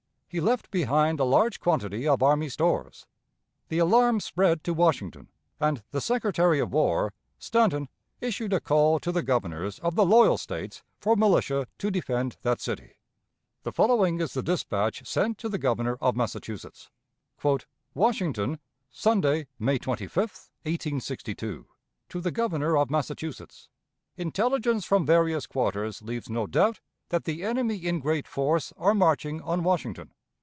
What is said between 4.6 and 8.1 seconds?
to Washington, and the Secretary of War, Stanton,